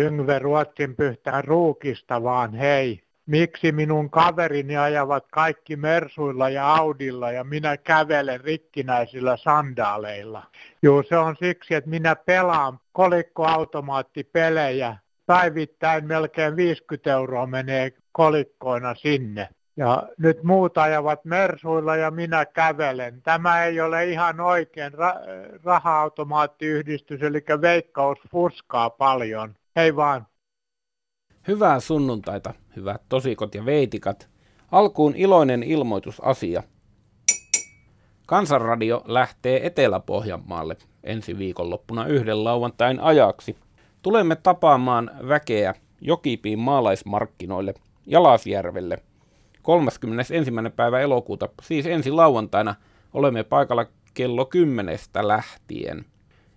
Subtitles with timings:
[0.00, 3.02] Yngve Ruotsin pyhtään ruukista vaan hei.
[3.26, 10.42] Miksi minun kaverini ajavat kaikki Mersuilla ja Audilla ja minä kävelen rikkinäisillä sandaaleilla?
[10.82, 14.96] Joo, se on siksi, että minä pelaan kolikkoautomaattipelejä.
[15.26, 19.48] Päivittäin melkein 50 euroa menee kolikkoina sinne.
[19.76, 23.22] Ja nyt muut ajavat Mersuilla ja minä kävelen.
[23.22, 24.92] Tämä ei ole ihan oikein.
[24.92, 29.54] Ra- raha-automaattiyhdistys, eli veikkaus fuskaa paljon.
[29.76, 30.26] Hei vaan.
[31.48, 34.28] Hyvää sunnuntaita, hyvät tosikot ja veitikat.
[34.72, 36.62] Alkuun iloinen ilmoitusasia.
[38.26, 43.56] Kansanradio lähtee Etelä-Pohjanmaalle ensi viikonloppuna yhden lauantain ajaksi.
[44.02, 47.74] Tulemme tapaamaan väkeä Jokipiin maalaismarkkinoille
[48.06, 48.98] Jalasjärvelle–
[49.62, 50.34] 31.
[50.76, 52.74] päivä elokuuta, siis ensi lauantaina,
[53.12, 56.04] olemme paikalla kello 10 lähtien.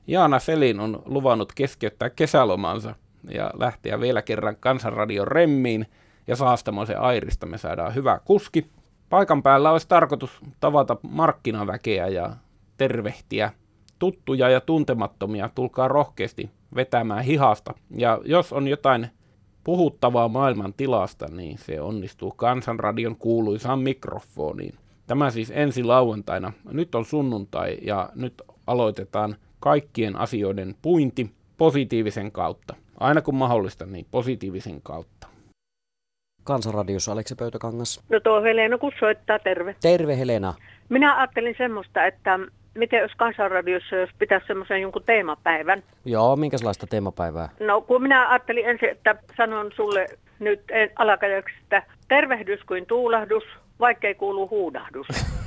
[0.08, 2.96] Jaana Selin on luvannut keskeyttää kesälomansa
[3.32, 5.86] ja lähteä vielä kerran Kansanradion remmiin
[6.28, 8.68] ja saastamoisen Airista me saadaan hyvä kuski.
[9.10, 12.36] Paikan päällä olisi tarkoitus tavata markkinaväkeä ja
[12.78, 13.52] tervehtiä
[14.00, 15.50] tuttuja ja tuntemattomia.
[15.56, 17.74] Tulkaa rohkeasti vetämään hihasta.
[17.98, 19.08] Ja jos on jotain
[19.64, 24.76] puhuttavaa maailman tilasta, niin se onnistuu Kansanradion kuuluisaan mikrofoniin.
[25.08, 26.54] Tämä siis ensi lauantaina.
[26.72, 32.76] Nyt on sunnuntai ja nyt aloitetaan kaikkien asioiden puinti positiivisen kautta.
[33.00, 35.28] Aina kun mahdollista, niin positiivisen kautta.
[36.44, 38.04] Kansanradiossa Aleksi Pöytäkangas.
[38.10, 39.76] No tuo Helena kun soittaa, terve.
[39.82, 40.54] Terve Helena.
[40.90, 42.40] Minä ajattelin semmoista, että
[42.76, 45.84] miten jos kansanradiossa, jos pitäisi semmoisen jonkun teemapäivän?
[46.06, 47.50] Joo, minkälaista teemapäivää?
[47.60, 50.06] No kun minä ajattelin ensin, että sanon sulle
[50.40, 50.62] nyt
[50.96, 53.44] alakajaksi, että tervehdys kuin tuulahdus,
[53.80, 55.08] vaikkei kuulu huudahdus.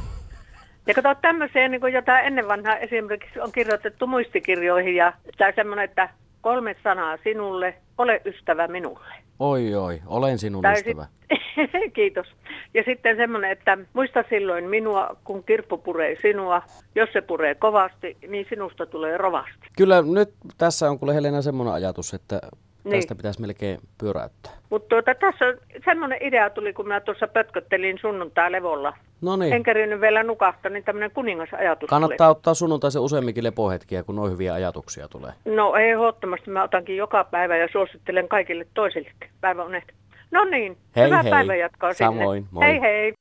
[0.88, 6.08] Ja kato tämmöiseen, niin jota ennen vanhaa esimerkiksi on kirjoitettu muistikirjoihin ja tämä semmoinen, että
[6.46, 9.14] kolme sanaa sinulle, ole ystävä minulle.
[9.38, 11.04] Oi oi, olen sinun tai ystävä.
[11.04, 11.40] Sit,
[11.94, 12.26] kiitos.
[12.74, 16.62] Ja sitten semmoinen, että muista silloin minua, kun kirppu puree sinua.
[16.94, 19.68] Jos se puree kovasti, niin sinusta tulee rovasti.
[19.76, 20.28] Kyllä nyt
[20.58, 22.40] tässä on kuule Helena semmoinen ajatus, että
[22.86, 23.00] niin.
[23.00, 24.52] Tästä pitäisi melkein pyöräyttää.
[24.70, 28.96] Mutta tuota, tässä on semmoinen idea tuli, kun minä tuossa pötköttelin sunnuntai levolla.
[29.20, 29.52] No niin.
[29.52, 32.36] En kerinyt vielä nukahtaa, niin tämmöinen kuningasajatus Kannattaa tuli.
[32.36, 35.32] ottaa sunnuntaisen useamminkin lepohetkiä, kun noin hyviä ajatuksia tulee.
[35.44, 36.50] No ei ehdottomasti.
[36.50, 39.84] Mä otankin joka päivä ja suosittelen kaikille toisille päiväunet.
[40.30, 41.30] No niin, hei, hyvää hei.
[41.30, 42.48] päivää jatkaa Samoin, sinne.
[42.52, 42.64] moi.
[42.66, 43.12] Hei hei.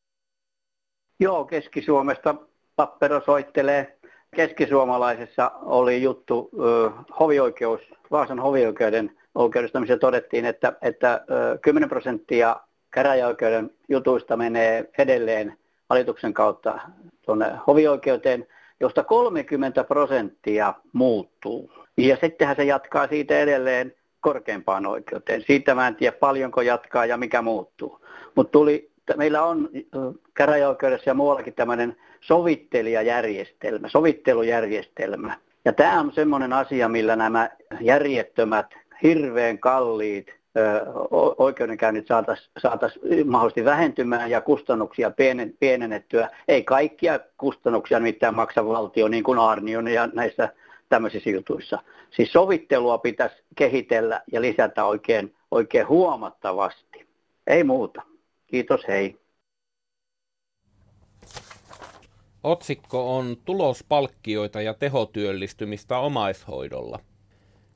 [1.19, 2.35] Joo, Keski-Suomesta
[2.75, 3.97] Pappero soittelee.
[4.35, 11.25] Keskisuomalaisessa oli juttu ö, hovioikeus, Vaasan hovioikeuden oikeudesta, missä todettiin, että, että
[11.61, 12.55] 10 prosenttia
[12.91, 15.57] käräjäoikeuden jutuista menee edelleen
[15.89, 16.79] valituksen kautta
[17.25, 18.47] tuonne hovioikeuteen,
[18.79, 21.73] josta 30 prosenttia muuttuu.
[21.97, 23.93] Ja sittenhän se jatkaa siitä edelleen
[24.25, 25.43] korkeimpaan oikeuteen.
[25.47, 28.01] Siitä mä en tiedä paljonko jatkaa ja mikä muuttuu.
[28.35, 28.59] Mutta
[29.17, 29.69] meillä on
[30.33, 35.37] käräjäoikeudessa ja muuallakin tämmöinen sovittelijajärjestelmä, sovittelujärjestelmä.
[35.65, 37.49] Ja tämä on semmoinen asia, millä nämä
[37.81, 38.65] järjettömät
[39.03, 40.27] hirveän kalliit
[41.37, 46.29] oikeudenkäynnit saataisiin saatais mahdollisesti vähentymään ja kustannuksia pienen, pienennettyä.
[46.47, 50.49] Ei kaikkia kustannuksia mitään maksa valtio, niin kuin Arnion ja näissä
[50.89, 51.79] tämmöisissä jutuissa.
[52.11, 57.07] Siis sovittelua pitäisi kehitellä ja lisätä oikein, oikein huomattavasti.
[57.47, 58.01] Ei muuta.
[58.47, 59.19] Kiitos, hei.
[62.43, 66.99] Otsikko on tulospalkkioita ja tehotyöllistymistä omaishoidolla.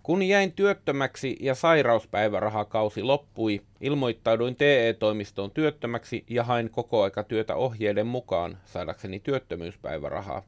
[0.04, 9.20] Kun jäin työttömäksi ja sairauspäivärahakausi loppui, ilmoittauduin TE-toimistoon työttömäksi ja hain kokoaikatyötä ohjeiden mukaan saadakseni
[9.20, 10.44] työttömyyspäivärahaa.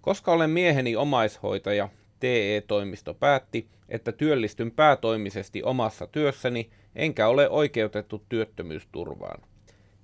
[0.00, 1.88] Koska olen mieheni omaishoitaja,
[2.20, 9.42] TE-toimisto päätti, että työllistyn päätoimisesti omassa työssäni, enkä ole oikeutettu työttömyysturvaan.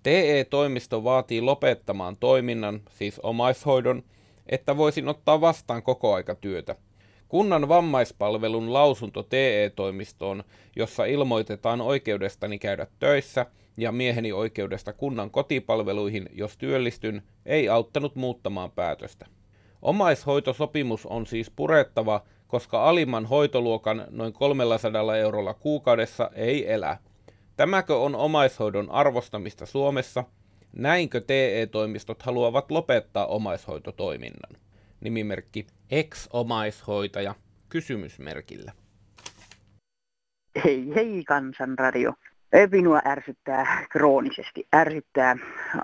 [0.02, 4.02] TE-toimisto vaatii lopettamaan toiminnan, siis omaishoidon,
[4.46, 6.76] että voisin ottaa vastaan kokoaikatyötä–
[7.28, 10.44] Kunnan vammaispalvelun lausunto TE-toimistoon,
[10.76, 13.46] jossa ilmoitetaan oikeudestani käydä töissä
[13.76, 19.26] ja mieheni oikeudesta kunnan kotipalveluihin, jos työllistyn, ei auttanut muuttamaan päätöstä.
[19.82, 26.98] Omaishoitosopimus on siis purettava, koska alimman hoitoluokan noin 300 eurolla kuukaudessa ei elä.
[27.56, 30.24] Tämäkö on omaishoidon arvostamista Suomessa?
[30.72, 34.66] Näinkö TE-toimistot haluavat lopettaa omaishoitotoiminnan?
[35.00, 37.34] nimimerkki ex-omaishoitaja
[37.68, 38.72] kysymysmerkillä.
[40.64, 42.12] Hei hei Kansanradio.
[42.70, 45.36] Minua ärsyttää kroonisesti, ärsyttää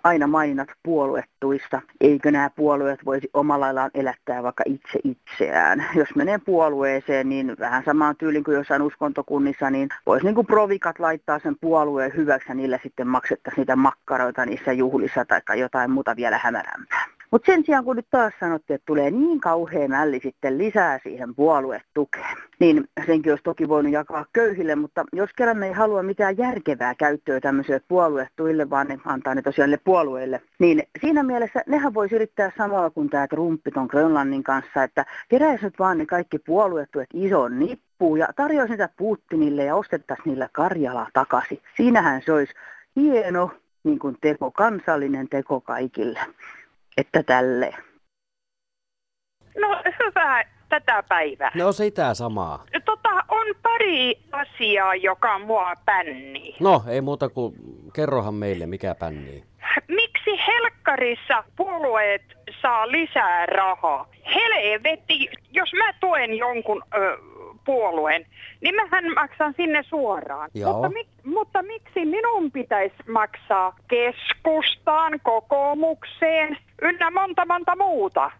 [0.04, 1.82] aina maininnat puoluetuista.
[2.00, 5.84] Eikö nämä puolueet voisi omalla laillaan elättää vaikka itse itseään?
[5.94, 10.98] Jos menee puolueeseen, niin vähän samaan tyyliin kuin jossain uskontokunnissa, niin voisi niin kuin provikat
[10.98, 16.16] laittaa sen puolueen hyväksi ja niillä sitten maksettaisiin niitä makkaroita niissä juhlissa tai jotain muuta
[16.16, 17.04] vielä hämärämpää.
[17.32, 21.34] Mutta sen sijaan, kun nyt taas sanottiin, että tulee niin kauhean mälli sitten lisää siihen
[21.34, 26.38] puoluetukeen, niin senkin olisi toki voinut jakaa köyhille, mutta jos kerran me ei halua mitään
[26.38, 32.14] järkevää käyttöä tämmöisille puoluetuille, vaan ne antaa ne tosiaan puolueille, niin siinä mielessä nehän voisi
[32.14, 37.08] yrittää samalla kuin tämä Trumpi ton Grönlannin kanssa, että keräisi nyt vaan ne kaikki puoluetuet
[37.14, 41.60] isoon nippuun ja tarjoaisi niitä Putinille ja ostettaisiin niillä Karjalaa takaisin.
[41.76, 42.54] Siinähän se olisi
[42.96, 43.50] hieno
[43.84, 46.20] niin kuin teko, kansallinen teko kaikille
[46.96, 47.74] että tälle.
[49.58, 51.52] No hyvää tätä päivää.
[51.54, 52.64] No sitä samaa.
[52.84, 56.56] Tota, on pari asiaa, joka mua pännii.
[56.60, 57.54] No, ei muuta kuin
[57.94, 59.44] kerrohan meille, mikä pännii.
[59.88, 62.22] Miksi Helkkarissa puolueet
[62.62, 64.08] saa lisää rahaa?
[64.34, 67.18] Helvetti, jos mä tuen jonkun ö,
[67.64, 68.26] puolueen,
[68.60, 70.50] niin mähän maksan sinne suoraan.
[70.54, 70.72] Joo.
[70.72, 78.30] Mutta, mi- mutta miksi minun pitäisi maksaa keskustaan, kokoomukseen, ynnä monta monta muuta?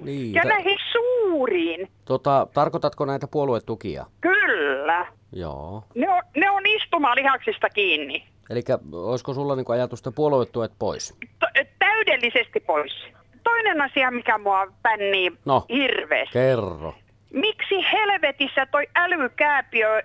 [0.00, 1.88] Niin, Ja ta- näihin suuriin.
[2.04, 4.06] tota, tarkoitatko näitä puoluetukia?
[4.20, 5.06] Kyllä.
[5.32, 5.82] Joo.
[5.94, 8.24] Ne on, ne on istumalihaksista kiinni.
[8.50, 8.60] Eli
[8.92, 11.16] olisiko sulla niinku ajatusta puoluetuet pois?
[11.38, 13.06] T- täydellisesti pois.
[13.42, 15.64] Toinen asia, mikä mua pännii No.
[15.68, 16.32] hirveästi.
[16.32, 16.94] Kerro.
[17.32, 20.02] Miksi helvetissä toi älykääpiö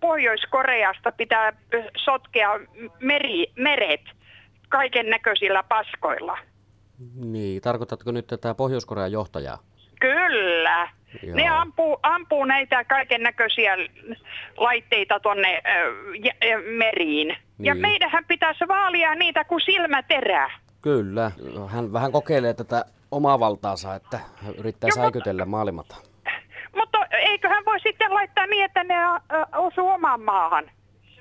[0.00, 1.52] Pohjois-Koreasta pitää
[1.96, 2.50] sotkea
[3.00, 4.00] meri, meret
[4.68, 6.38] kaiken näköisillä paskoilla?
[7.14, 9.58] Niin, tarkoitatko nyt tätä Pohjois-Korean johtajaa?
[10.00, 10.88] Kyllä.
[11.22, 11.36] Joo.
[11.36, 13.76] Ne ampuu, ampuu näitä kaiken näköisiä
[14.56, 15.62] laitteita tuonne
[16.76, 17.28] meriin.
[17.58, 17.80] Ja Niin.
[17.82, 20.50] meidähän pitäisi vaalia niitä kuin silmäterää.
[20.82, 21.30] Kyllä.
[21.68, 24.20] Hän vähän kokeilee tätä omaa valtaansa, että
[24.58, 25.96] yrittää säikytellä maailmata.
[26.76, 30.70] Mutta eiköhän voi sitten laittaa niin, että ne ö, osuu omaan maahan.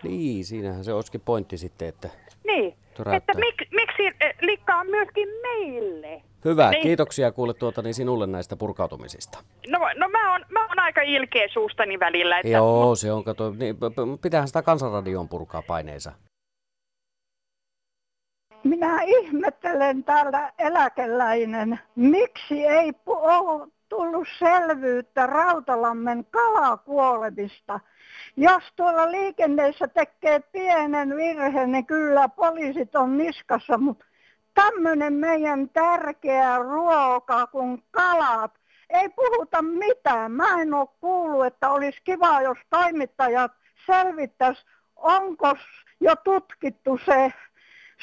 [0.04, 2.10] Niin, siinähän se olisikin pointti sitten, että...
[2.48, 3.16] Niin, Töräyttää.
[3.18, 6.22] että mik, miksi eh, likkaa myöskin meille?
[6.46, 6.82] Hyvä, Niin.
[6.84, 9.40] kiitoksia kuule tuota niin sinulle näistä purkautumisista.
[9.68, 12.40] No, no mä, oon, mä oon aika ilkeä suustani välillä.
[12.40, 16.12] Että, Joo, se on, kato, niin, p- p- pitäähän sitä kansanradioon purkaa paineensa.
[18.64, 27.80] Minä ihmettelen täällä eläkeläinen, miksi ei pu- ole tullut selvyyttä Rautalammen kalakuolemista.
[28.38, 34.06] Jos tuolla liikenteessä tekee pienen virheen, niin kyllä poliisit on niskassa, mutta
[34.54, 38.52] tämmöinen meidän tärkeä ruoka kuin kalat,
[38.90, 40.32] ei puhuta mitään.
[40.32, 43.52] Mä en ole kuullut, että olisi kiva, jos toimittajat
[43.86, 44.66] selvittäisi,
[44.96, 45.56] onko
[46.00, 47.34] jo tutkittu se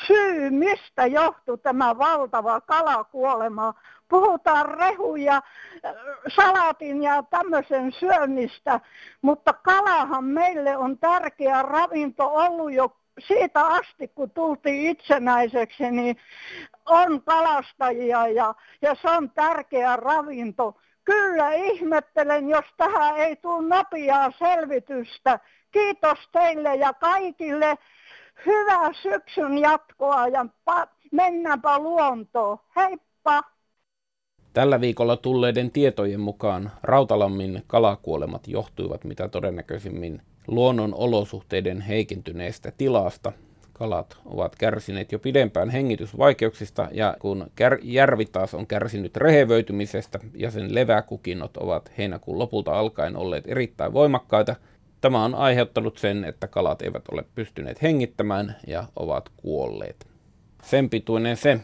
[0.06, 3.74] syy, mistä johtui tämä valtava kalakuolema.
[4.08, 5.42] Puhutaan rehuja,
[6.36, 8.80] salatin ja tämmöisen syönnistä,
[9.22, 12.96] mutta kalahan meille on tärkeä ravinto ollut jo
[13.26, 16.16] siitä asti, kun tultiin itsenäiseksi, niin
[16.86, 20.76] on kalastajia ja, ja se on tärkeä ravinto.
[21.04, 25.38] Kyllä ihmettelen, jos tähän ei tule nopeaa selvitystä.
[25.70, 27.78] Kiitos teille ja kaikille.
[28.46, 32.58] Hyvää syksyn jatkoa ja pa- mennäänpä luontoon.
[32.76, 33.57] Heippa!
[34.58, 43.32] Tällä viikolla tulleiden tietojen mukaan Rautalammin kalakuolemat johtuivat mitä todennäköisimmin luonnon olosuhteiden heikentyneestä tilasta.
[43.72, 50.50] Kalat ovat kärsineet jo pidempään hengitysvaikeuksista ja kun kär- järvi taas on kärsinyt rehevöitymisestä ja
[50.50, 54.56] sen leväkukinnot ovat heinäkuun lopulta alkaen olleet erittäin voimakkaita,
[55.00, 60.06] tämä on aiheuttanut sen, että kalat eivät ole pystyneet hengittämään ja ovat kuolleet.
[60.62, 61.60] Sen pituinen se.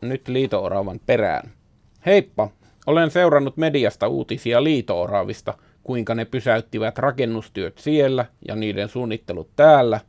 [0.00, 1.59] Nyt liitooravan perään.
[2.06, 2.48] Heippa!
[2.86, 10.00] Olen seurannut mediasta uutisia liitooravista, kuinka ne pysäyttivät rakennustyöt siellä ja niiden suunnittelut täällä.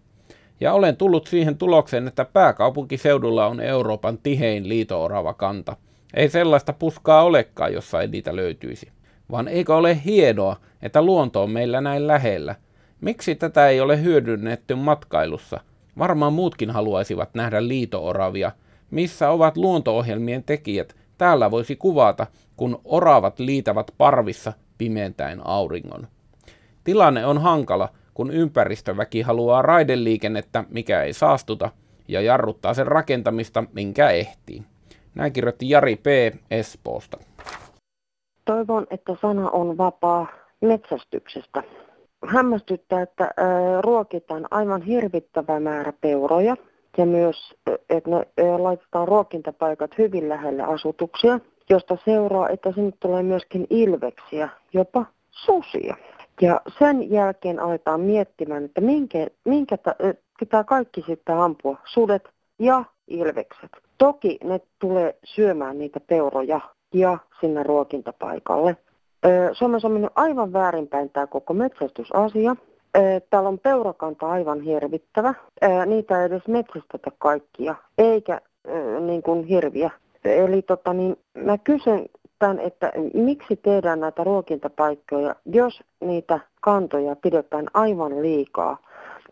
[0.60, 5.75] Ja olen tullut siihen tulokseen, että pääkaupunkiseudulla on Euroopan tihein liitoorava kanta.
[6.13, 8.89] Ei sellaista puskaa olekaan, jossa ei niitä löytyisi.
[9.31, 12.55] Vaan eikö ole hienoa, että luonto on meillä näin lähellä?
[13.01, 15.60] Miksi tätä ei ole hyödynnetty matkailussa?
[15.98, 18.51] Varmaan muutkin haluaisivat nähdä liitooravia.
[18.91, 21.00] Missä ovat luonto-ohjelmien tekijät?
[21.21, 26.07] Täällä voisi kuvata, kun oravat liitävät parvissa pimentäen auringon.
[26.83, 31.69] Tilanne on hankala, kun ympäristöväki haluaa raideliikennettä, mikä ei saastuta,
[32.07, 34.63] ja jarruttaa sen rakentamista, minkä ehtii.
[35.15, 36.05] Näin kirjoitti Jari P.
[36.51, 37.17] Espoosta.
[38.45, 40.27] Toivon, että sana on vapaa
[40.61, 41.63] metsästyksestä.
[42.27, 43.31] hämmästyttää, että
[43.81, 46.55] ruokitaan aivan hirvittävä määrä peuroja
[46.98, 47.53] ja myös,
[47.89, 55.05] että ne laitetaan ruokintapaikat hyvin lähelle asutuksia, josta seuraa, että sinne tulee myöskin ilveksiä, jopa
[55.31, 55.95] susia.
[56.41, 59.77] Ja sen jälkeen aletaan miettimään, että minkä, minkä
[60.39, 62.29] pitää kaikki sitten ampua, sudet
[62.60, 63.69] ja ilvekset.
[63.98, 66.60] Toki ne tulee syömään niitä peuroja
[66.93, 68.77] ja sinne ruokintapaikalle.
[69.53, 72.55] Suomessa on mennyt aivan väärinpäin tämä koko metsästysasia.
[73.29, 75.33] Täällä on peurakanta aivan hirvittävä.
[75.86, 78.41] Niitä ei edes metsästetä kaikkia, eikä
[79.00, 79.91] niin kuin hirviä.
[80.25, 82.05] Eli tota, niin, mä kysyn
[82.39, 88.77] tämän, että miksi tehdään näitä ruokintapaikkoja, jos niitä kantoja pidetään aivan liikaa,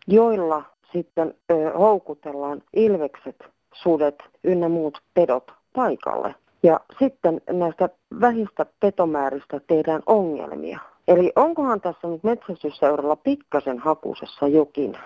[0.08, 1.34] joilla sitten
[1.80, 3.36] houkutellaan ilvekset,
[3.74, 6.36] sudet ynnä muut pedot paikalle.
[6.64, 7.90] Ja sitten näistä
[8.22, 10.80] vähistä petomääristä tehdään ongelmia.
[11.10, 14.98] Eli onkohan tässä nyt metsästysseuralla pikkasen hakusessa jokin,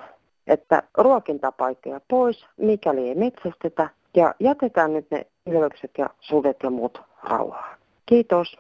[0.48, 7.02] että ruokintapaikkoja pois, mikäli ei metsästetä, ja jätetään nyt ne ilvekset ja sudet ja muut
[7.24, 7.78] rauhaan.
[8.06, 8.58] Kiitos.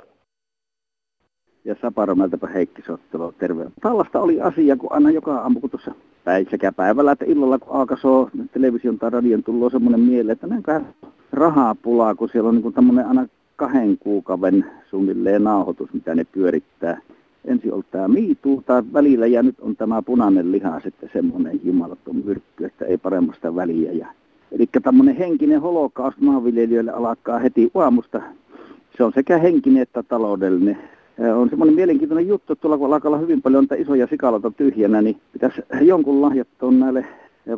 [1.66, 3.66] Ja Saparomeltäpä Heikki Sottelo, terve.
[3.82, 5.92] Tällaista oli asia, kun aina joka aamu, kun tuossa
[6.24, 10.94] päin, sekä päivällä että illalla, kun aakasoo television tai radion tullut semmoinen mieleen, että näinköhän
[11.32, 17.02] rahaa pulaa, kun siellä on niin tämmöinen aina kahden kuukauden suunnilleen nauhoitus, mitä ne pyörittää.
[17.46, 22.16] Ensin on tämä miituu tai välillä ja nyt on tämä punainen liha sitten semmoinen jumalaton
[22.26, 23.92] myrkky, että ei paremmasta väliä.
[23.92, 24.08] Ja,
[24.52, 28.22] eli tämmöinen henkinen holokaus maanviljelijöille alkaa heti aamusta.
[28.98, 30.78] Se on sekä henkinen että taloudellinen.
[31.36, 35.18] On semmoinen mielenkiintoinen juttu, että tuolla kun alkaa olla hyvin paljon isoja sikalota tyhjänä, niin
[35.34, 37.06] pitäisi jonkun lahjoittaa näille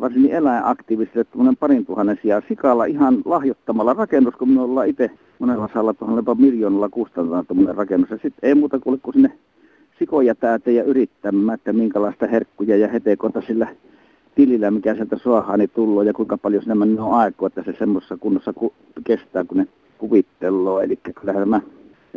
[0.00, 5.68] varsinkin eläinaktiivisille tuommoinen parin tuhannen sijaan sikalla ihan lahjoittamalla rakennus, kun me ollaan itse monella
[5.74, 8.10] saalla tuohon jopa miljoonalla kustantaa tuommoinen rakennus.
[8.10, 9.32] Ja sitten ei muuta kuin, sinne
[9.98, 13.68] sikoja täältä ja yrittämään, että minkälaista herkkuja ja hetekota sillä
[14.34, 18.52] tilillä, mikä sieltä suohaani tullut ja kuinka paljon sinne on aikaa, että se semmoisessa kunnossa
[18.52, 18.74] ku-
[19.04, 19.66] kestää, kun ne
[19.98, 20.80] kuvitteloo.
[20.80, 21.60] Eli kyllähän tämä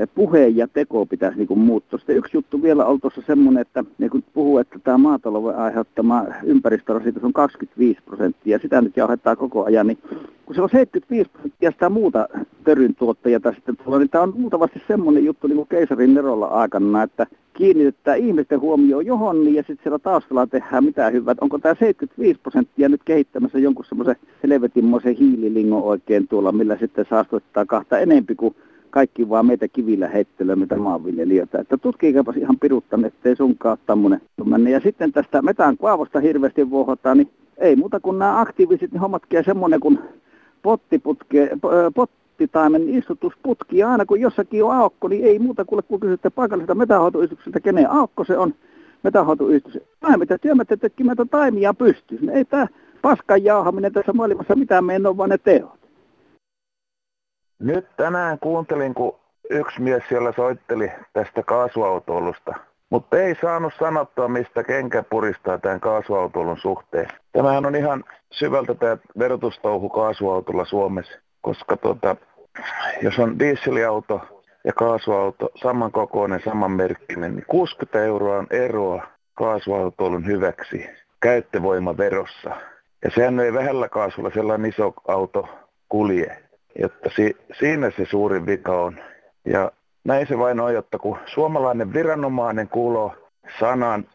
[0.07, 1.99] puhe ja teko pitäisi niin kuin muuttua.
[1.99, 6.25] Sitten yksi juttu vielä on tuossa semmoinen, että niin kun puhuu, että tämä maatalouden aiheuttama
[6.43, 9.97] ympäristörasitus on 25 prosenttia, sitä nyt jauhetaan koko ajan, niin
[10.45, 12.27] kun se on 75 prosenttia sitä muuta
[12.63, 17.03] töryn tuottajia sitten tuolla, niin tämä on muutavasti semmoinen juttu niin kuin keisarin Nerolla aikana,
[17.03, 21.35] että kiinnitetään ihmisten huomioon johon, niin ja sitten siellä taustalla tehdään mitä hyvää.
[21.41, 27.65] Onko tämä 75 prosenttia nyt kehittämässä jonkun semmoisen helvetinmoisen hiililingon oikein tuolla, millä sitten saastuttaa
[27.65, 28.55] kahta enempi kuin
[28.89, 31.59] kaikki vaan meitä kivillä heittelee, mitä maanviljelijöitä.
[31.59, 34.21] Että tutkikaapas ihan piruttan, ettei sunkaan tämmöinen.
[34.71, 39.43] Ja sitten tästä metään kaavosta hirveästi vuohotaan, niin ei muuta kuin nämä aktiiviset niin hommatkin
[39.43, 39.99] semmoinen kuin
[40.61, 41.49] pottiputke,
[41.95, 43.77] pottitaimen istutusputki.
[43.77, 47.91] Ja aina kun jossakin on aukko, niin ei muuta kuin kun kysytte paikalliselta metahoitoyhdistykseltä, kenen
[47.91, 48.53] aukko se on
[49.03, 49.79] metahoitoyhdistys.
[50.17, 52.19] mitä työmättä tekimättä taimia pystyy.
[52.31, 52.67] Ei tämä
[53.01, 55.78] paskan jauhaminen tässä maailmassa mitään meidän on, vaan ne teot.
[57.59, 62.53] Nyt tänään kuuntelin, kun yksi mies siellä soitteli tästä kaasuautoilusta,
[62.89, 67.07] mutta ei saanut sanottua, mistä kenkä puristaa tämän kaasuautoilun suhteen.
[67.31, 72.15] Tämähän on ihan syvältä tämä verotustouhu kaasuautolla Suomessa, koska tota,
[73.01, 74.21] jos on dieselauto
[74.63, 80.89] ja kaasuauto samankokoinen, samanmerkkinen, niin 60 euroa on eroa kaasuautoilun hyväksi
[81.19, 82.49] käyttövoimaverossa.
[83.03, 85.49] Ja sehän ei vähällä kaasulla sellainen iso auto
[85.89, 86.48] kulje.
[86.75, 88.99] Jotta si, siinä se suurin vika on.
[89.45, 89.71] Ja
[90.03, 93.13] näin se vain on, jotta kun suomalainen viranomainen kuuloo
[93.59, 94.05] sanan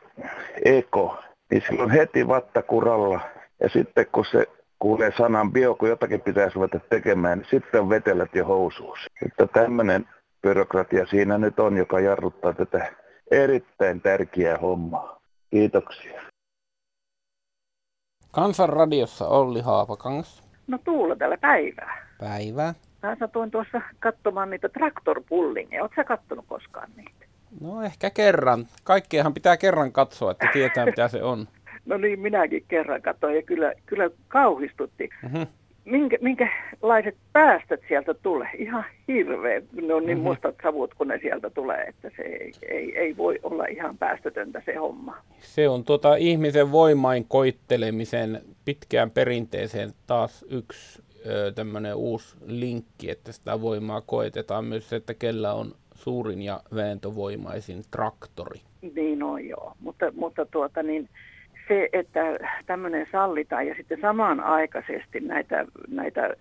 [0.64, 1.18] eko,
[1.50, 3.20] niin silloin heti vattakuralla.
[3.60, 4.46] Ja sitten kun se
[4.78, 8.98] kuulee sanan bio, kun jotakin pitäisi ruveta tekemään, niin sitten vetelät jo housuus.
[9.26, 10.08] Että tämmöinen
[10.42, 12.92] byrokratia siinä nyt on, joka jarruttaa tätä
[13.30, 15.20] erittäin tärkeää hommaa.
[15.50, 16.22] Kiitoksia.
[18.32, 20.43] Kansanradiossa Olli Haapakangas.
[20.66, 22.06] No Tuula tällä päivää.
[22.20, 22.74] Päivää.
[23.02, 25.82] Mä satuin tuossa katsomaan niitä traktorpullingeja.
[25.82, 27.26] Oletko sä kattonut koskaan niitä?
[27.60, 28.66] No ehkä kerran.
[28.84, 31.48] Kaikkeahan pitää kerran katsoa, että tietää mitä se on.
[31.86, 35.08] No niin, minäkin kerran katsoin ja kyllä, kyllä kauhistutti.
[35.22, 35.46] Mm-hmm.
[35.84, 38.48] Minkä, minkälaiset päästöt sieltä tulee?
[38.58, 39.62] Ihan hirveä.
[39.72, 40.28] Ne on niin mm-hmm.
[40.28, 44.62] mustat savut, kun ne sieltä tulee, että se ei, ei, ei voi olla ihan päästötöntä
[44.66, 45.16] se homma.
[45.38, 51.02] Se on tuota ihmisen voimain koittelemisen pitkään perinteeseen taas yksi
[51.54, 57.82] tämmöinen uusi linkki, että sitä voimaa koetetaan myös se, että kellä on suurin ja vääntövoimaisin
[57.90, 58.60] traktori.
[58.94, 61.08] Niin on joo, mutta, mutta tuota niin,
[61.68, 62.20] se, että
[62.66, 66.34] tämmöinen sallitaan ja sitten samanaikaisesti näitä, näitä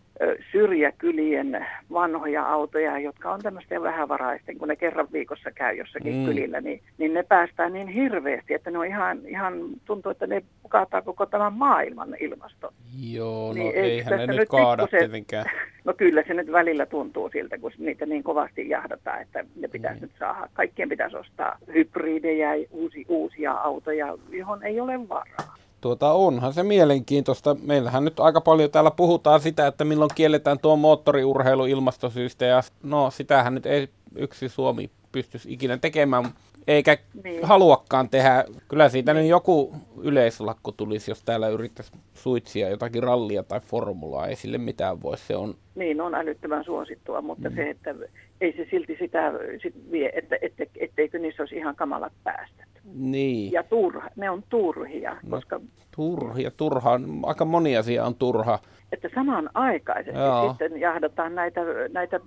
[0.52, 6.26] syrjäkylien vanhoja autoja, jotka on tämmöistä vähävaraisten, kun ne kerran viikossa käy jossakin mm.
[6.26, 9.54] kylillä, niin, niin ne päästään niin hirveästi, että ne on ihan, ihan
[9.86, 12.74] tuntuu, että ne kaataa koko tämän maailman ilmasto.
[13.12, 15.46] Joo, niin no eihän ne nyt kaada pikkusen, tietenkään.
[15.86, 20.00] No kyllä se nyt välillä tuntuu siltä, kun niitä niin kovasti jahdataan, että ne pitäisi
[20.00, 20.02] mm.
[20.02, 20.50] nyt saada.
[20.54, 25.56] Kaikkien pitäisi ostaa hybridejä, uusi, uusia autoja, johon ei ole varaa.
[25.84, 27.56] Tuota, onhan se mielenkiintoista.
[27.64, 32.46] Meillähän nyt aika paljon täällä puhutaan sitä, että milloin kielletään tuo moottoriurheilu ilmastosyistä.
[32.46, 36.26] Ja no, sitähän nyt ei yksi Suomi pystyisi ikinä tekemään,
[36.68, 37.46] eikä niin.
[37.46, 38.46] haluakaan tehdä.
[38.68, 39.22] Kyllä siitä niin.
[39.22, 44.28] nyt joku yleislakko tulisi, jos täällä yrittäisi suitsia jotakin rallia tai formulaa.
[44.28, 45.56] Ei sille mitään voi, se on...
[45.76, 47.56] Niin, on älyttömän suosittua, mutta mm.
[47.56, 47.96] se, että
[48.42, 52.73] ei se silti sitä sit vie, että, että, etteikö niissä olisi ihan kamalat päästä.
[52.94, 53.52] Niin.
[53.52, 55.12] Ja turha, ne on turhia.
[55.12, 55.60] No, koska...
[55.96, 57.00] Turhia, turha.
[57.24, 58.60] Aika moni asia on turha.
[58.92, 60.50] Että samanaikaisesti Joo.
[60.50, 61.62] sitten jahdataan näitä,
[61.92, 62.20] näitä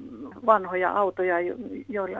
[0.47, 1.37] vanhoja autoja,
[1.89, 2.19] joilla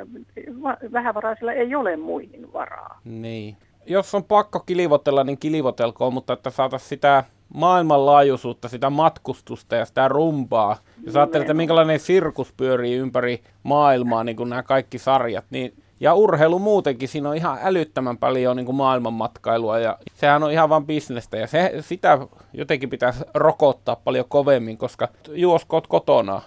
[0.93, 3.01] vähävaraisilla ei ole muihin varaa.
[3.05, 3.57] Niin.
[3.87, 7.25] Jos on pakko kilivotella, niin kilivotelkoon, mutta että saataisiin sitä
[7.55, 10.77] maailmanlaajuisuutta, sitä matkustusta ja sitä rumpaa.
[11.07, 16.15] Jos ajattelee, että minkälainen sirkus pyörii ympäri maailmaa, niin kuin nämä kaikki sarjat, niin ja
[16.15, 20.87] urheilu muutenkin, siinä on ihan älyttömän paljon niin kuin maailmanmatkailua ja sehän on ihan vain
[20.87, 22.19] bisnestä ja se, sitä
[22.53, 26.43] jotenkin pitäisi rokottaa paljon kovemmin, koska juoskoot kotona.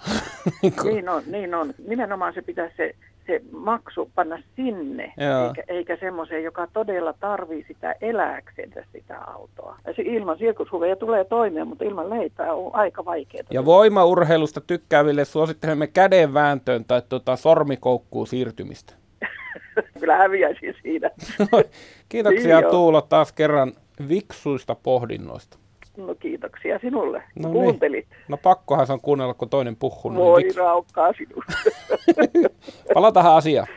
[0.84, 1.74] niin on, niin on.
[1.88, 2.96] Nimenomaan se pitäisi se,
[3.28, 5.48] se maksu panna sinne, Joo.
[5.48, 9.78] eikä, eikä semmoiseen, joka todella tarvii sitä elääksensä sitä autoa.
[9.88, 13.44] Ja se ilman sirkushuveja tulee toimeen, mutta ilman leipää on aika vaikeaa.
[13.52, 18.99] Ja voimaurheilusta tykkääville suosittelemme kädenvääntöön tai tuota sormikoukkuun siirtymistä.
[20.00, 21.10] Kyllä häviäisin siinä.
[22.10, 23.74] Kiitoksia niin Tuula taas kerran
[24.10, 25.58] viksuista pohdinnoista.
[25.98, 27.54] No kiitoksia sinulle, no niin.
[27.54, 28.10] kuuntelit.
[28.10, 28.20] Niin.
[28.28, 30.12] No pakkohan se on kuunnella, kun toinen puhuu.
[30.12, 31.54] Niin Voi niin raukkaa sinusta.
[32.94, 33.68] Palataan asiaan.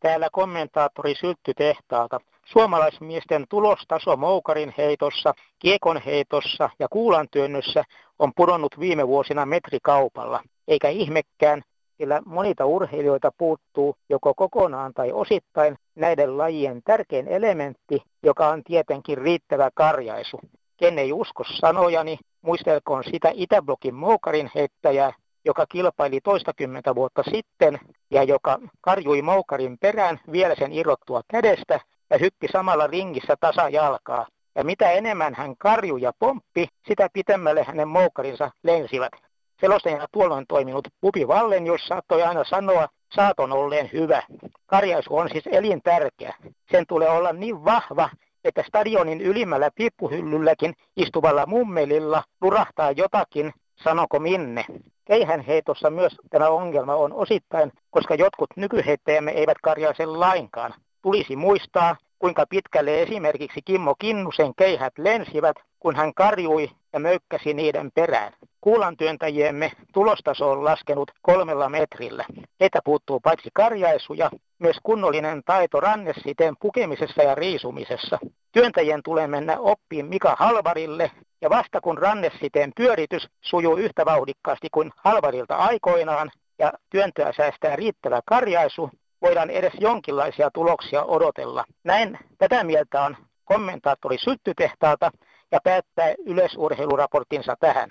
[0.00, 2.20] Täällä kommentaattori Syltty tehtaalta.
[2.46, 7.84] Suomalaismiesten tulostaso moukarin heitossa, kiekon heitossa ja kuulantyönnössä
[8.18, 10.42] on pudonnut viime vuosina metrikaupalla.
[10.68, 11.62] Eikä ihmekään,
[12.00, 19.18] sillä monita urheilijoita puuttuu joko kokonaan tai osittain näiden lajien tärkein elementti, joka on tietenkin
[19.18, 20.40] riittävä karjaisu.
[20.76, 25.12] Ken ei usko sanojani, muistelkoon sitä Itäblokin moukarin heittäjää,
[25.44, 27.78] joka kilpaili toistakymmentä vuotta sitten
[28.10, 34.26] ja joka karjui moukarin perään vielä sen irrottua kädestä ja hyppi samalla ringissä tasajalkaa.
[34.54, 39.29] Ja mitä enemmän hän karjui ja pomppi, sitä pitemmälle hänen moukarinsa lensivät.
[39.60, 44.22] Selostajana tuolloin toiminut Pupi Vallen, jos saattoi aina sanoa saaton olleen hyvä.
[44.66, 46.34] Karjaisu on siis elintärkeä.
[46.70, 48.10] Sen tulee olla niin vahva,
[48.44, 53.52] että stadionin ylimmällä piippuhyllylläkin istuvalla mummelilla lurahtaa jotakin,
[53.84, 54.64] sanoko minne.
[55.04, 60.74] Keihän heitossa myös tämä ongelma on osittain, koska jotkut nykyheittäjämme eivät karjaise lainkaan.
[61.02, 67.90] Tulisi muistaa, kuinka pitkälle esimerkiksi Kimmo Kinnusen keihät lensivät, kun hän karjui ja möykkäsi niiden
[67.94, 68.32] perään.
[68.60, 72.24] Kuulantyöntäjiemme tulostaso on laskenut kolmella metrillä.
[72.60, 78.18] Heitä puuttuu paitsi karjaisuja, myös kunnollinen taito rannesiteen pukemisessa ja riisumisessa.
[78.52, 84.90] Työntäjien tulee mennä oppiin Mika Halvarille, ja vasta kun rannesiteen pyöritys sujuu yhtä vauhdikkaasti kuin
[84.96, 88.90] Halvarilta aikoinaan, ja työntöä säästää riittävä karjaisu,
[89.22, 91.64] voidaan edes jonkinlaisia tuloksia odotella.
[91.84, 95.10] Näin tätä mieltä on kommentaattori Syttytehtaalta
[95.52, 97.90] ja päättää yleisurheiluraporttinsa tähän.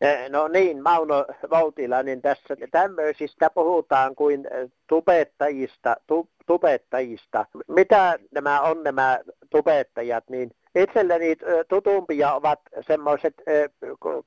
[0.00, 7.46] Eh, no niin, Mauno Voutila, niin tässä tämmöisistä puhutaan kuin eh, tubettajista, tu, tubettajista.
[7.68, 9.18] Mitä nämä on nämä
[9.50, 11.36] tubettajat, niin itselleni eh,
[11.68, 13.34] tutumpia ovat semmoiset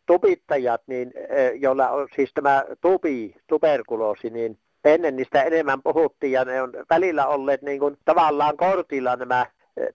[0.05, 1.13] tubittajat, niin,
[1.59, 7.27] joilla on siis tämä tubi, tuberkuloosi, niin ennen niistä enemmän puhuttiin ja ne on välillä
[7.27, 9.45] olleet niin kuin tavallaan kortilla nämä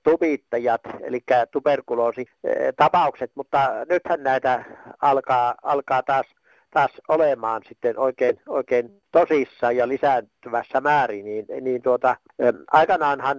[0.03, 4.64] tubittajat, eli tuberkuloositapaukset, mutta nythän näitä
[5.03, 6.27] alkaa, alkaa taas,
[6.71, 12.17] taas olemaan sitten oikein, oikein tosissaan ja lisääntyvässä määrin, niin, niin tuota,
[12.73, 13.38] aikanaanhan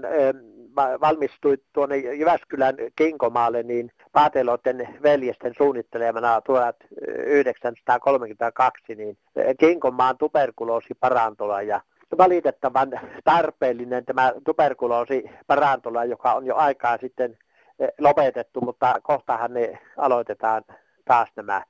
[0.75, 9.17] valmistui tuonne Jyväskylän Kinkomaalle niin Paateloiden veljesten suunnittelemana 1932 niin
[9.59, 11.81] Kinkomaan tuberkuloosiparantola ja
[12.17, 12.89] valitettavan
[13.23, 17.37] tarpeellinen tämä tuberkuloosiparantola, joka on jo aikaa sitten
[17.79, 20.63] eh, lopetettu, mutta kohtahan ne aloitetaan
[21.05, 21.63] taas nämä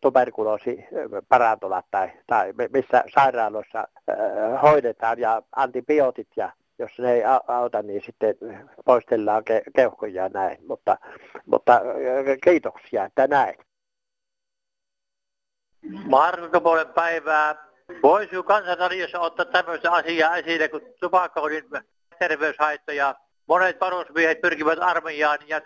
[0.00, 3.86] tuberkuloosiparantolat tai, tai missä sairaaloissa äh,
[4.62, 8.34] hoidetaan ja antibiootit ja jos ne ei auta, niin sitten
[8.84, 10.58] poistellaan ke- keuhkoja näin.
[10.68, 10.96] Mutta,
[11.46, 11.80] mutta
[12.44, 13.54] kiitoksia, että näin.
[16.04, 17.65] Markopolen päivää.
[18.02, 21.64] Voisiko kansanradiossa ottaa tämmöistä asiaa esille, kun tupakoinnin
[22.18, 23.14] terveyshaittoja.
[23.48, 25.60] Monet varusmiehet pyrkivät armeijaan ja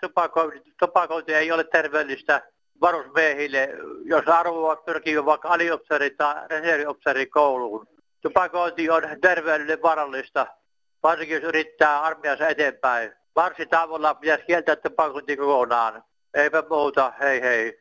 [0.79, 2.41] tupakointi, ei ole terveellistä
[2.81, 3.69] varusmiehille,
[4.05, 7.87] jos arvoavat pyrkivät vaikka aliopseri tai reserviopseri kouluun.
[8.21, 10.47] Tupakointi on terveellinen varallista,
[11.03, 13.11] varsinkin jos yrittää armeijassa eteenpäin.
[13.35, 16.03] Varsitavolla pitäisi kieltää tupakointi kokonaan.
[16.33, 17.79] Eipä muuta, hei hei.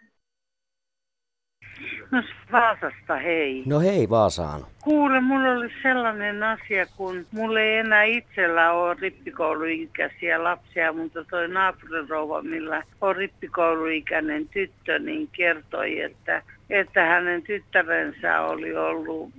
[2.11, 3.63] No Vaasasta hei.
[3.67, 4.67] No hei Vaasaan.
[4.83, 11.49] Kuule, mulla oli sellainen asia, kun mulla ei enää itsellä ole rippikouluikäisiä lapsia, mutta toi
[11.49, 19.31] naapurirouva, millä on rippikouluikäinen tyttö, niin kertoi, että, että hänen tyttärensä oli ollut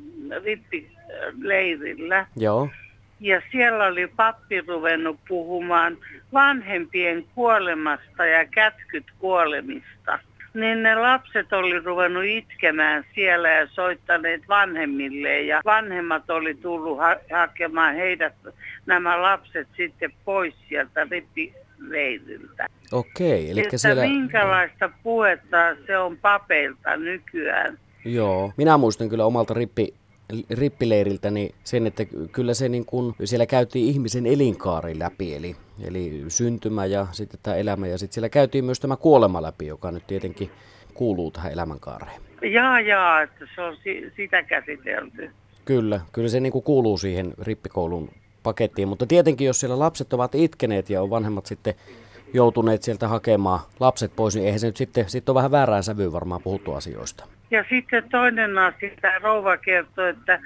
[0.43, 2.25] rippileirillä.
[2.35, 2.69] Joo.
[3.19, 5.97] Ja siellä oli pappi ruvennut puhumaan
[6.33, 10.19] vanhempien kuolemasta ja kätkyt kuolemista
[10.53, 17.19] niin ne lapset oli ruvennut itkemään siellä ja soittaneet vanhemmille ja vanhemmat oli tullut ha-
[17.31, 18.33] hakemaan heidät,
[18.85, 22.67] nämä lapset sitten pois sieltä rippileiriltä.
[22.91, 24.01] Okei, eli että siellä...
[24.01, 27.77] minkälaista puhetta se on papeilta nykyään.
[28.05, 29.93] Joo, minä muistan kyllä omalta rippi,
[30.49, 36.23] rippileiriltä niin sen, että kyllä se niin kuin, siellä käytiin ihmisen elinkaari läpi, eli, eli
[36.27, 40.07] syntymä ja sitten tämä elämä, ja sitten siellä käytiin myös tämä kuolema läpi, joka nyt
[40.07, 40.51] tietenkin
[40.93, 42.21] kuuluu tähän elämänkaareen.
[42.41, 45.31] Jaa, jaa, että se on si- sitä käsitelty.
[45.65, 48.09] Kyllä, kyllä se niin kuin kuuluu siihen rippikoulun
[48.43, 51.73] pakettiin, mutta tietenkin jos siellä lapset ovat itkeneet ja on vanhemmat sitten
[52.33, 56.11] joutuneet sieltä hakemaan lapset pois, niin eihän se nyt sitten, sitten on vähän väärään sävyyn
[56.13, 57.27] varmaan puhuttu asioista.
[57.51, 60.39] Ja sitten toinen asia, tämä rouva kertoi, että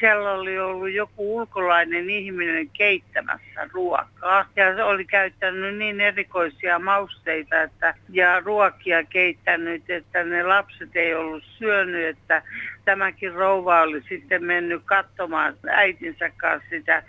[0.00, 4.46] siellä oli ollut joku ulkolainen ihminen keittämässä ruokaa.
[4.56, 11.14] Ja se oli käyttänyt niin erikoisia mausteita että, ja ruokia keittänyt, että ne lapset ei
[11.14, 12.06] ollut syönyt.
[12.06, 12.42] Että
[12.84, 17.02] tämäkin rouva oli sitten mennyt katsomaan äitinsä kanssa sitä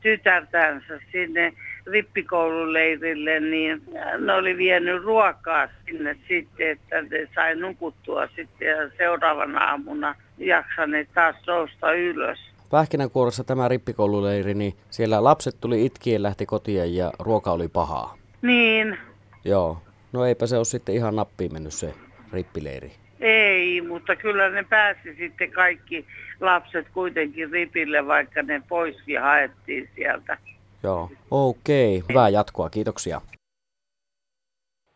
[0.00, 1.52] tytärtänsä sinne
[1.86, 3.82] rippikoululeirille, niin
[4.18, 11.08] ne oli vienyt ruokaa sinne sitten, että ne sai nukuttua sitten ja seuraavana aamuna jaksaneet
[11.14, 12.38] taas nousta ylös.
[12.70, 18.16] Pähkinänkuoressa tämä rippikoululeiri, niin siellä lapset tuli itkien lähti kotiin ja ruoka oli pahaa.
[18.42, 18.98] Niin,
[19.44, 21.94] Joo, no eipä se ole sitten ihan nappiin mennyt se
[22.32, 22.92] rippileiri.
[23.20, 26.06] ei, mutta kyllä ne pääsi sitten kaikki
[26.40, 30.38] lapset kuitenkin ripille, vaikka ne pois ja haettiin sieltä.
[30.82, 33.20] Joo, okei, hyvää jatkoa, kiitoksia.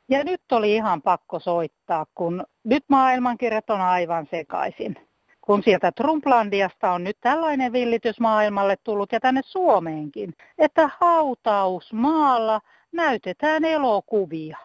[0.09, 4.97] Ja nyt oli ihan pakko soittaa, kun nyt maailmankirjat on aivan sekaisin.
[5.41, 12.61] Kun sieltä Trumplandiasta on nyt tällainen villitys maailmalle tullut ja tänne Suomeenkin, että hautausmaalla
[12.93, 14.59] näytetään elokuvia.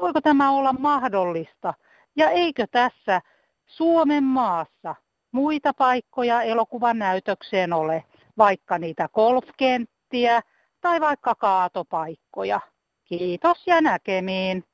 [0.00, 1.74] Voiko tämä olla mahdollista?
[2.16, 3.20] Ja eikö tässä
[3.66, 4.94] Suomen maassa
[5.32, 8.04] muita paikkoja elokuvan näytökseen ole,
[8.38, 10.42] vaikka niitä golfkenttiä
[10.80, 12.60] tai vaikka kaatopaikkoja?
[13.04, 14.64] Kiitos ja näkemiin.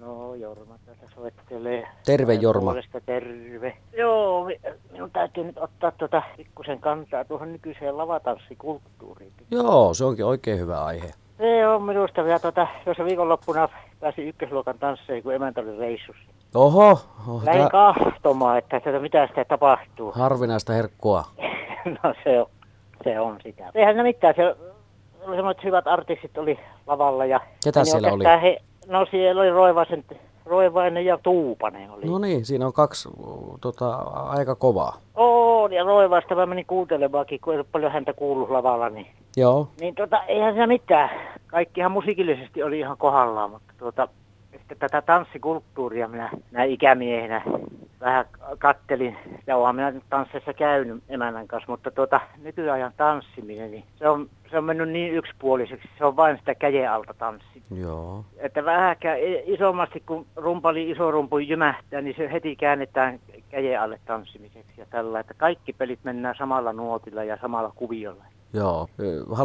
[0.00, 1.88] No Jorma täältä soittelee.
[2.06, 2.60] Terve, Jorma.
[2.70, 3.76] Puolesta terve.
[3.98, 4.60] Joo, mi-
[4.92, 9.32] minun täytyy nyt ottaa tuota pikkusen kantaa tuohon nykyiseen lavatanssikulttuuriin.
[9.50, 11.12] Joo, se onkin oikein hyvä aihe.
[11.38, 13.68] Se on minusta vielä tuota, tuossa viikonloppuna
[14.00, 16.22] pääsin ykkösluokan tansseihin, kun emäntä oli reissussa.
[16.54, 20.12] Oho, oh, Lähin tää kahtomaan, että tätä, mitä sitä tapahtuu.
[20.12, 21.24] harvinaista herkkua.
[22.04, 22.46] no se on,
[23.08, 23.70] se on sitä.
[23.74, 24.56] Eihän ne mitään, se
[25.26, 27.24] oli semmoiset hyvät artistit oli lavalla.
[27.24, 28.24] Ja Ketä niin siellä oli?
[28.42, 30.04] He, no siellä oli Roivaisen,
[30.46, 32.04] Roivainen ja Tuupanen oli.
[32.06, 33.08] No niin, siinä on kaksi
[33.60, 34.96] tota, aika kovaa.
[35.16, 39.68] Oo, ja Roivaista mä menin kuuntelemaankin, kun ei ole paljon häntä kuullut lavalla, niin, Joo,
[39.80, 41.10] niin tota, eihän siinä mitään.
[41.46, 44.08] Kaikkihan musiikillisesti oli ihan kohdallaan, mutta tuota,
[44.68, 47.42] sitten tätä tanssikulttuuria minä näin ikämiehenä
[48.00, 48.24] vähän
[48.58, 49.16] kattelin.
[49.46, 54.28] Ja oonhan minä nyt tansseissa käynyt emännän kanssa, mutta tuota, nykyajan tanssiminen, niin se on,
[54.50, 55.88] se on mennyt niin yksipuoliseksi.
[55.98, 57.62] Se on vain sitä käden alta tanssi.
[57.74, 58.24] joo.
[58.36, 64.00] Että vähäkään i- isommasti, kun rumpali iso rumpu jymähtää, niin se heti käännetään käden alle
[64.06, 65.20] tanssimiseksi ja tällä.
[65.20, 68.24] Että kaikki pelit mennään samalla nuotilla ja samalla kuviolla.
[68.52, 68.88] Joo.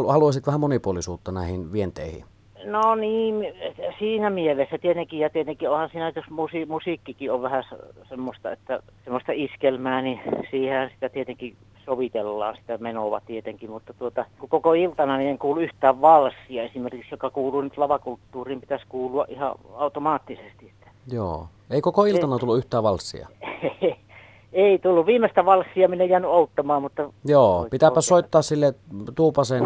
[0.08, 2.24] Haluaisit vähän monipuolisuutta näihin vienteihin?
[2.64, 3.54] No niin,
[3.98, 8.82] siinä mielessä tietenkin, ja tietenkin onhan siinä, jos musi, musiikkikin on vähän se- semmoista, että
[9.04, 15.16] semmoista iskelmää, niin siihen sitä tietenkin sovitellaan sitä menoa tietenkin, mutta tuota, kun koko iltana
[15.16, 20.72] niin en kuulu yhtään valssia esimerkiksi, joka kuuluu nyt lavakulttuuriin, pitäisi kuulua ihan automaattisesti.
[21.12, 21.48] Joo.
[21.70, 23.28] Ei koko iltana tullut yhtään valssia.
[24.52, 28.74] Ei tullut viimeistä valssia, minä en jäänyt outtamaan, mutta Joo, pitääpä soittaa sille
[29.14, 29.64] Tuupasen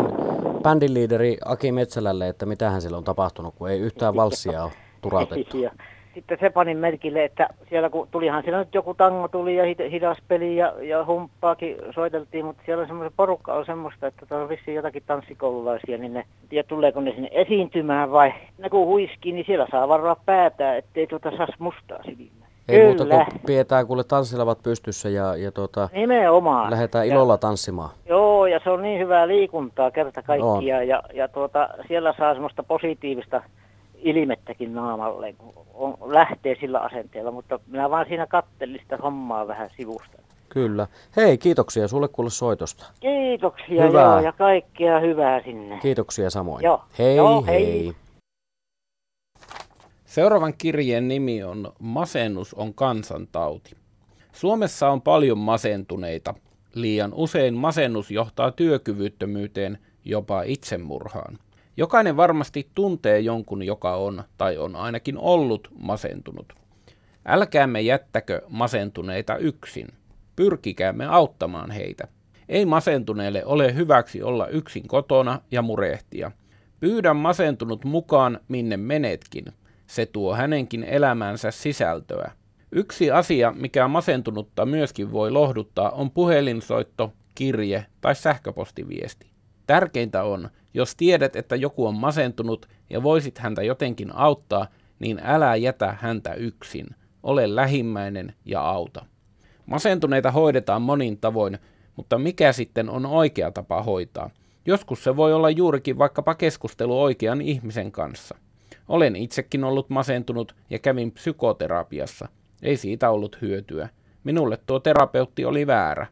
[0.69, 5.57] bändiliideri Aki Metsälälle, että mitähän sillä on tapahtunut, kun ei yhtään valssia ole turautettu.
[6.15, 10.19] Sitten se panin merkille, että siellä kun tulihan siellä nyt joku tango tuli ja hidas
[10.29, 14.75] peli ja, ja humppaakin soiteltiin, mutta siellä semmoinen porukka on semmoista, että tuolla on vissiin
[14.75, 19.67] jotakin tanssikoululaisia, niin ne, ja tuleeko ne sinne esiintymään vai ne kun huiskii, niin siellä
[19.71, 22.38] saa varoa päätä, ettei tuota saa mustaa silmää.
[22.69, 26.71] Ei muuta kuin pidetään kuule tanssilavat pystyssä ja, ja tuota, Nimenomaan.
[26.71, 27.91] lähdetään ilolla ja, tanssimaan.
[28.09, 32.63] Joo, ja se on niin hyvää liikuntaa kerta kaikkiaan ja, ja tuota, siellä saa semmoista
[32.63, 33.43] positiivista
[33.99, 39.71] ilmettäkin naamalle, kun on, lähtee sillä asenteella, mutta minä vaan siinä kattelin sitä hommaa vähän
[39.77, 40.19] sivusta.
[40.49, 40.87] Kyllä.
[41.17, 42.87] Hei, kiitoksia sulle kuule soitosta.
[43.01, 44.03] Kiitoksia hyvää.
[44.03, 45.79] joo, ja kaikkea hyvää sinne.
[45.83, 46.65] Kiitoksia samoin.
[46.65, 46.81] Joo.
[46.99, 47.67] Hei, joo, hei.
[47.67, 47.95] hei.
[50.19, 53.77] Seuraavan kirjeen nimi on Masennus on kansantauti.
[54.33, 56.35] Suomessa on paljon masentuneita.
[56.75, 61.39] Liian usein masennus johtaa työkyvyttömyyteen, jopa itsemurhaan.
[61.77, 66.53] Jokainen varmasti tuntee jonkun, joka on tai on ainakin ollut masentunut.
[67.27, 69.89] Älkäämme jättäkö masentuneita yksin.
[70.37, 72.09] Pyrkikäämme auttamaan heitä.
[72.49, 76.31] Ei masentuneelle ole hyväksi olla yksin kotona ja murehtia.
[76.81, 79.45] Pyydä masentunut mukaan, minne menetkin.
[79.89, 82.33] Se tuo hänenkin elämänsä sisältöä.
[82.73, 89.31] Yksi asia, mikä masentunutta myöskin voi lohduttaa, on puhelinsoitto, kirje tai sähköpostiviesti.
[89.67, 94.67] Tärkeintä on, jos tiedät, että joku on masentunut ja voisit häntä jotenkin auttaa,
[94.99, 96.87] niin älä jätä häntä yksin.
[97.23, 99.05] Ole lähimmäinen ja auta.
[99.67, 101.59] Masentuneita hoidetaan monin tavoin,
[101.97, 104.31] mutta mikä sitten on oikea tapa hoitaa?
[104.67, 108.39] Joskus se voi olla juurikin vaikkapa keskustelu oikean ihmisen kanssa.
[108.89, 112.29] Olen itsekin ollut masentunut ja kävin psykoterapiassa.
[112.63, 113.89] Ei siitä ollut hyötyä.
[114.25, 116.07] Minulle tuo terapeutti oli väärä.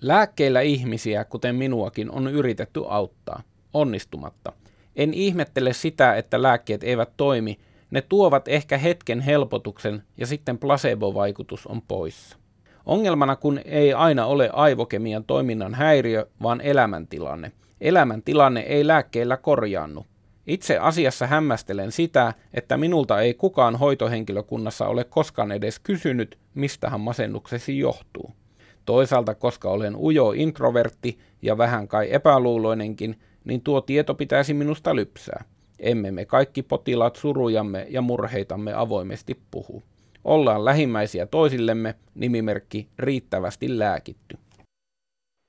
[0.00, 3.42] Lääkkeillä ihmisiä, kuten minuakin, on yritetty auttaa,
[3.74, 4.52] onnistumatta.
[4.96, 7.58] En ihmettele sitä, että lääkkeet eivät toimi,
[7.90, 12.36] ne tuovat ehkä hetken helpotuksen ja sitten placebo-vaikutus on poissa.
[12.86, 17.52] Ongelmana kun ei aina ole aivokemian toiminnan häiriö, vaan elämäntilanne.
[17.80, 20.06] Elämäntilanne ei lääkkeellä korjaannu.
[20.50, 27.78] Itse asiassa hämmästelen sitä, että minulta ei kukaan hoitohenkilökunnassa ole koskaan edes kysynyt, mistähän masennuksesi
[27.78, 28.30] johtuu.
[28.86, 35.44] Toisaalta, koska olen ujo introvertti ja vähän kai epäluuloinenkin, niin tuo tieto pitäisi minusta lypsää.
[35.78, 39.82] Emme me kaikki potilaat surujamme ja murheitamme avoimesti puhu.
[40.24, 44.38] Ollaan lähimmäisiä toisillemme, nimimerkki riittävästi lääkitty.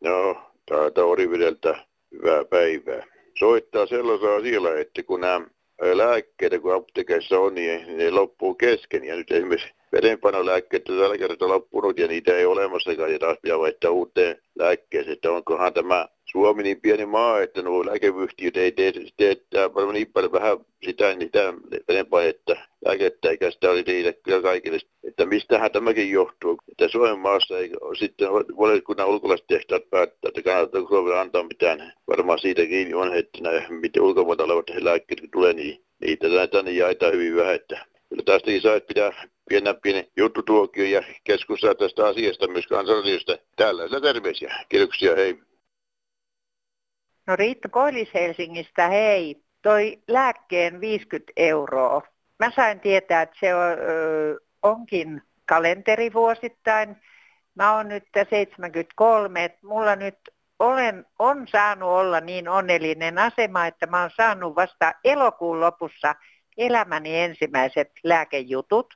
[0.04, 3.21] No, täältä Orivedeltä hyvää päivää.
[3.42, 5.48] Soittaa sellaisella asialla, että kun nämä
[5.94, 9.04] lääkkeitä, kun apteekissa on, niin ne loppuu kesken.
[9.04, 13.60] Ja nyt esimerkiksi verenpainolääkkeet on tällä kertaa loppunut ja niitä ei olemassakaan ja taas pitää
[13.60, 15.14] vaihtaa uuteen lääkkeeseen.
[15.14, 20.12] Että onkohan tämä Suomi niin pieni maa, että nuo lääkeyhtiöt ei tee, tee paljon niin
[20.14, 21.54] paljon vähän sitä niitä
[21.88, 24.78] verenpainetta lääkettä, eikä sitä oli riitä kyllä kaikille.
[25.04, 31.20] Että mistähän tämäkin johtuu, että Suomen maassa ei sitten valiokunnan ulkolaistehtaat päättää, että kannattaa Suomelle
[31.20, 31.94] antaa mitään.
[32.08, 37.36] Varmaan siitä kiinni on, että miten ulkomailta olevat lääkkeet tulee, niin niitä tänne jaetaan hyvin
[37.36, 37.56] vähän.
[37.56, 43.38] Että kyllä tästä saa, että pitää pienen pieni juttutuokio ja keskustella tästä asiasta myös kansallisesta.
[43.56, 44.66] Täällä terveisiä.
[44.70, 45.40] Kiitoksia, hei.
[47.28, 49.44] No Riitta Koilis Helsingistä, hei.
[49.62, 52.02] Toi lääkkeen 50 euroa.
[52.40, 56.96] Mä sain tietää, että se on, ö, onkin kalenterivuosittain.
[57.56, 60.18] Mä oon nyt 73, että mulla nyt
[60.60, 66.16] olen, on saanut olla niin onnellinen asema, että mä oon saanut vasta elokuun lopussa
[66.58, 68.94] elämäni ensimmäiset lääkejutut.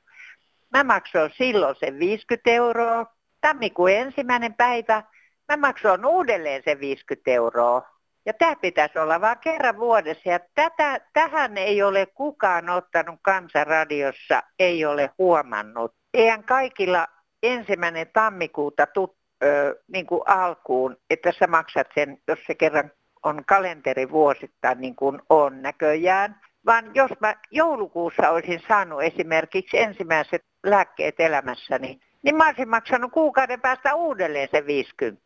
[0.76, 3.06] Mä maksoin silloin sen 50 euroa.
[3.40, 5.02] Tammikuun ensimmäinen päivä
[5.48, 7.82] mä maksoin uudelleen sen 50 euroa.
[8.26, 10.30] Ja tämä pitäisi olla vain kerran vuodessa.
[10.30, 15.94] Ja tätä, tähän ei ole kukaan ottanut kansanradiossa, ei ole huomannut.
[16.14, 17.06] Eihän kaikilla
[17.42, 22.90] ensimmäinen tammikuuta tut, ö, niin kuin alkuun, että sä maksat sen, jos se kerran
[23.22, 26.40] on kalenteri vuosittain niin kuin on näköjään.
[26.66, 33.60] Vaan jos mä joulukuussa olisin saanut esimerkiksi ensimmäiset lääkkeet elämässäni, niin mä olisin maksanut kuukauden
[33.60, 35.22] päästä uudelleen se 50.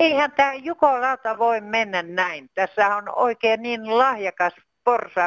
[0.00, 2.50] Eihän tämä Jukolauta voi mennä näin.
[2.54, 4.54] Tässä on oikein niin lahjakas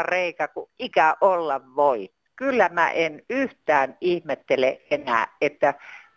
[0.03, 2.09] reikä kuin ikä olla voi.
[2.35, 5.73] Kyllä mä en yhtään ihmettele enää, että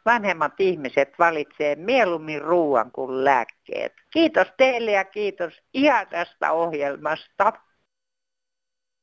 [0.07, 3.93] vanhemmat ihmiset valitsee mieluummin ruoan kuin lääkkeet.
[4.13, 7.53] Kiitos teille ja kiitos ihanasta ohjelmasta.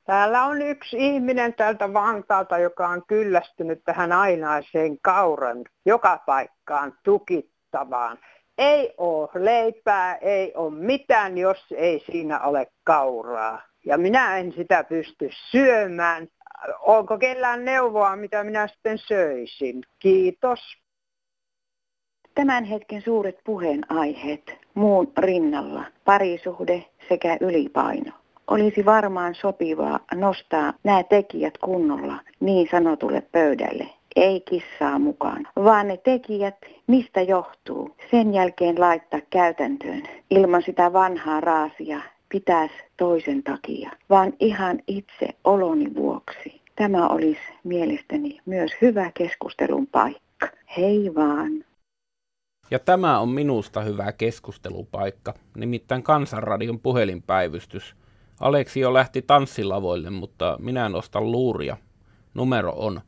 [0.06, 8.18] Täällä on yksi ihminen täältä Vantaalta, joka on kyllästynyt tähän ainaiseen kauran joka paikkaan tukittavaan.
[8.58, 13.62] Ei ole leipää, ei ole mitään, jos ei siinä ole kauraa.
[13.86, 16.28] Ja minä en sitä pysty syömään.
[16.80, 19.84] onko kellään neuvoa, mitä minä sitten söisin?
[20.00, 20.60] Kiitos.
[22.36, 28.25] Tämän hetken suuret puheenaiheet muun rinnalla, parisuhde sekä ylipaino.
[28.48, 33.90] Olisi varmaan sopivaa nostaa nämä tekijät kunnolla niin sanotulle pöydälle.
[34.16, 36.56] Ei kissaa mukaan, vaan ne tekijät,
[36.88, 37.96] mistä johtuu.
[38.12, 45.96] Sen jälkeen laittaa käytäntöön ilman sitä vanhaa raasia pitäisi toisen takia, vaan ihan itse oloni
[45.96, 46.62] vuoksi.
[46.76, 50.48] Tämä olisi mielestäni myös hyvä keskustelun paikka.
[50.78, 51.66] Hei vaan!
[52.72, 57.96] Ja tämä on minusta hyvä keskustelupaikka, nimittäin Kansanradion puhelinpäivystys.
[58.40, 61.78] Aleksi jo lähti tanssilavoille, mutta minä nostan luuria.
[62.34, 63.02] Numero on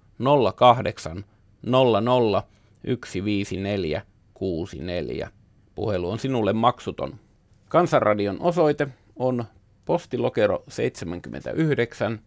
[0.56, 1.26] 08
[1.62, 2.44] 00
[2.86, 4.02] 154
[4.34, 5.30] 64.
[5.76, 7.16] Puhelu on sinulle maksuton.
[7.70, 9.46] Kansanradion osoite on
[9.86, 12.20] postilokero 79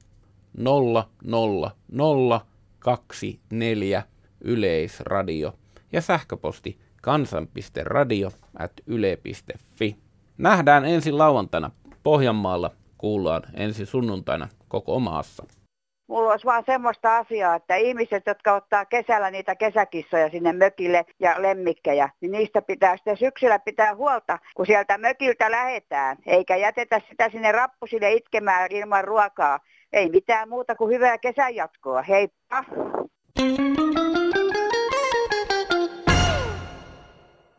[0.59, 2.47] 000
[2.79, 4.03] 24
[4.41, 5.55] Yleisradio
[5.93, 9.97] ja sähköposti kansan.radio at yle.fi.
[10.39, 11.71] Nähdään ensi lauantaina
[12.03, 15.47] Pohjanmaalla, kuullaan ensi sunnuntaina koko maassa.
[16.09, 21.43] Mulla olisi vaan semmoista asiaa, että ihmiset, jotka ottaa kesällä niitä kesäkissoja sinne mökille ja
[21.43, 27.31] lemmikkejä, niin niistä pitää sitten syksyllä pitää huolta, kun sieltä mökiltä lähetään, eikä jätetä sitä
[27.31, 29.59] sinne rappusille itkemään ilman ruokaa.
[29.93, 32.03] Ei mitään muuta kuin hyvää kesän jatkoa.
[32.03, 32.65] Heippa!